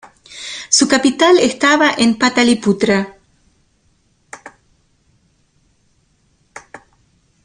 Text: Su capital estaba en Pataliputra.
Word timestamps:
Su 0.69 0.87
capital 0.87 1.37
estaba 1.37 1.91
en 1.95 2.17
Pataliputra. 2.17 3.19